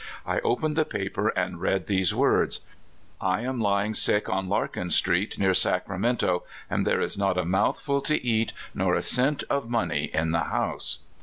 [0.25, 2.61] I opened the paper, and read these words—
[3.21, 7.45] "I am lying sick on Larkin street, near Sacra mento, and there is not a
[7.45, 11.03] mouthful to eat or cent of money in the house."